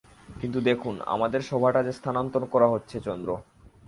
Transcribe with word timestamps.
কিন্তু 0.41 0.59
দেখুন, 0.61 0.95
আমাদের 1.05 1.41
সভাটা 1.41 1.79
যে 1.83 1.91
স্থানান্তর 1.91 2.43
করা 2.45 2.67
হচ্ছে– 2.67 3.03
চন্দ্র। 3.03 3.29